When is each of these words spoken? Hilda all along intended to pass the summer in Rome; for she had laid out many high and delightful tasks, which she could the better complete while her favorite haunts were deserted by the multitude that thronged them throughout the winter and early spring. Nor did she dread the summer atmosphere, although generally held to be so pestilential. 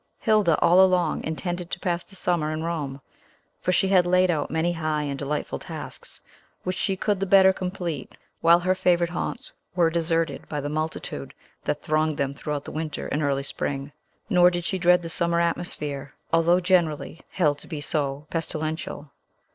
Hilda 0.17 0.59
all 0.61 0.83
along 0.83 1.23
intended 1.25 1.69
to 1.69 1.79
pass 1.79 2.03
the 2.03 2.15
summer 2.15 2.51
in 2.51 2.63
Rome; 2.63 3.01
for 3.61 3.71
she 3.71 3.87
had 3.89 4.07
laid 4.07 4.31
out 4.31 4.49
many 4.49 4.73
high 4.73 5.03
and 5.03 5.19
delightful 5.19 5.59
tasks, 5.59 6.19
which 6.63 6.75
she 6.75 6.95
could 6.97 7.19
the 7.19 7.27
better 7.27 7.53
complete 7.53 8.17
while 8.39 8.59
her 8.61 8.73
favorite 8.73 9.11
haunts 9.11 9.53
were 9.75 9.91
deserted 9.91 10.49
by 10.49 10.59
the 10.59 10.69
multitude 10.69 11.35
that 11.65 11.83
thronged 11.83 12.17
them 12.17 12.33
throughout 12.33 12.65
the 12.65 12.71
winter 12.71 13.09
and 13.09 13.21
early 13.21 13.43
spring. 13.43 13.91
Nor 14.27 14.49
did 14.49 14.65
she 14.65 14.79
dread 14.79 15.03
the 15.03 15.07
summer 15.07 15.39
atmosphere, 15.39 16.15
although 16.33 16.59
generally 16.59 17.19
held 17.33 17.59
to 17.59 17.67
be 17.67 17.79
so 17.79 18.25
pestilential. 18.31 19.11